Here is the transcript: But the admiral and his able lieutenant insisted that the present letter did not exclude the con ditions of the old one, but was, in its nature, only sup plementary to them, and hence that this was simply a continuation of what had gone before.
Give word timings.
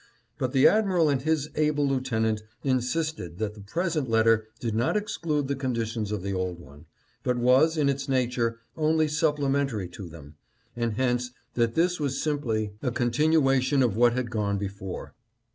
But 0.39 0.51
the 0.51 0.67
admiral 0.67 1.09
and 1.09 1.21
his 1.21 1.51
able 1.53 1.87
lieutenant 1.87 2.41
insisted 2.63 3.37
that 3.37 3.53
the 3.53 3.61
present 3.61 4.09
letter 4.09 4.47
did 4.59 4.73
not 4.73 4.97
exclude 4.97 5.47
the 5.47 5.55
con 5.55 5.75
ditions 5.75 6.11
of 6.11 6.23
the 6.23 6.33
old 6.33 6.59
one, 6.59 6.87
but 7.21 7.37
was, 7.37 7.77
in 7.77 7.87
its 7.87 8.09
nature, 8.09 8.61
only 8.75 9.07
sup 9.07 9.35
plementary 9.35 9.87
to 9.89 10.09
them, 10.09 10.37
and 10.75 10.93
hence 10.93 11.29
that 11.53 11.75
this 11.75 11.99
was 11.99 12.19
simply 12.19 12.73
a 12.81 12.89
continuation 12.89 13.83
of 13.83 13.95
what 13.95 14.13
had 14.13 14.31
gone 14.31 14.57
before. 14.57 15.13